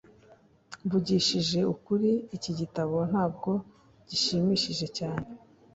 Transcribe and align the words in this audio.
mvugishije 0.83 1.59
ukuri, 1.73 2.11
iki 2.35 2.51
gitabo 2.59 2.97
ntabwo 3.11 3.51
gishimishije 4.09 4.85
cyane 4.97 5.27